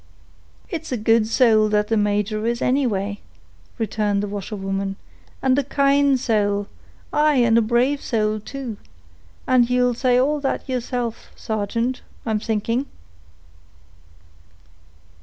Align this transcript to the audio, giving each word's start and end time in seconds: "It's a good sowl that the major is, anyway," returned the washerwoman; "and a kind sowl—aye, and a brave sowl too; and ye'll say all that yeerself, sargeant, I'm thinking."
"It's 0.67 0.91
a 0.91 0.97
good 0.97 1.27
sowl 1.27 1.69
that 1.69 1.89
the 1.89 1.95
major 1.95 2.43
is, 2.47 2.59
anyway," 2.59 3.19
returned 3.77 4.23
the 4.23 4.27
washerwoman; 4.27 4.95
"and 5.43 5.59
a 5.59 5.63
kind 5.63 6.19
sowl—aye, 6.19 7.35
and 7.35 7.55
a 7.55 7.61
brave 7.61 8.01
sowl 8.01 8.39
too; 8.39 8.77
and 9.45 9.69
ye'll 9.69 9.93
say 9.93 10.17
all 10.17 10.39
that 10.39 10.65
yeerself, 10.67 11.29
sargeant, 11.35 12.01
I'm 12.25 12.39
thinking." 12.39 12.87